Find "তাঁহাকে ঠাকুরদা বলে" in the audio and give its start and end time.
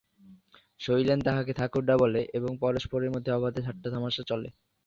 1.21-2.21